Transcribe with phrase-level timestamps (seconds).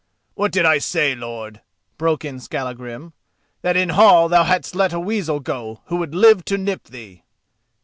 [0.33, 1.61] "What did I say, lord?"
[1.99, 6.57] broke in Skallagrim—"that in Hall thou hadst let a weasel go who would live to
[6.57, 7.23] nip thee?"